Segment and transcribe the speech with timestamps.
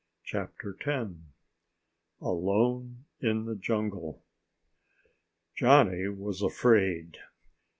[0.23, 1.25] CHAPTER TEN
[2.21, 4.23] Alone in the Jungle
[5.55, 7.17] Johnny was afraid.